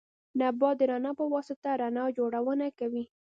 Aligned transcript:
نبات 0.39 0.75
د 0.79 0.81
رڼا 0.91 1.11
په 1.19 1.25
واسطه 1.33 1.69
رڼا 1.81 2.05
جوړونه 2.17 2.65
کوي 2.79 3.03